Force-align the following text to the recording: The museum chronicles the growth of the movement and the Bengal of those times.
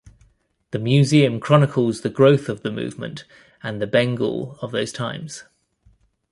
The 0.71 0.79
museum 0.79 1.39
chronicles 1.39 2.01
the 2.01 2.09
growth 2.09 2.49
of 2.49 2.63
the 2.63 2.71
movement 2.71 3.23
and 3.61 3.79
the 3.79 3.85
Bengal 3.85 4.57
of 4.59 4.71
those 4.71 4.91
times. 4.91 5.43